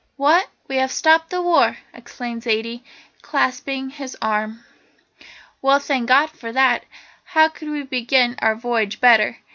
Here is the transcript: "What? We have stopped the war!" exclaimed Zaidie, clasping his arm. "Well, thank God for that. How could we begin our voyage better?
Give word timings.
"What? 0.17 0.47
We 0.67 0.77
have 0.77 0.91
stopped 0.91 1.29
the 1.29 1.43
war!" 1.43 1.77
exclaimed 1.93 2.41
Zaidie, 2.41 2.83
clasping 3.21 3.91
his 3.91 4.17
arm. 4.19 4.65
"Well, 5.61 5.77
thank 5.77 6.07
God 6.07 6.31
for 6.31 6.51
that. 6.53 6.85
How 7.23 7.49
could 7.49 7.69
we 7.69 7.83
begin 7.83 8.35
our 8.41 8.55
voyage 8.55 8.99
better? 8.99 9.37